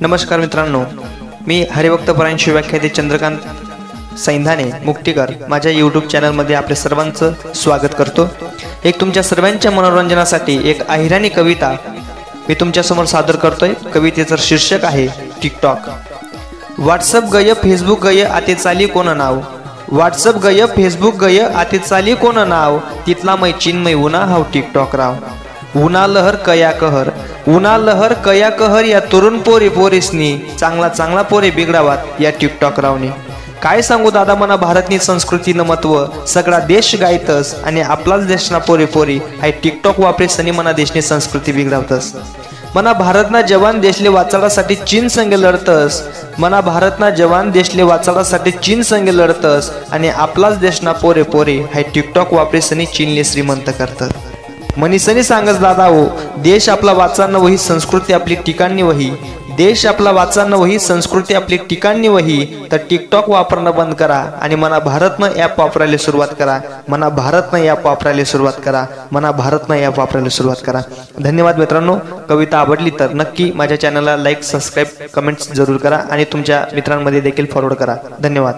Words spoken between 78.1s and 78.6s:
धन्यवाद.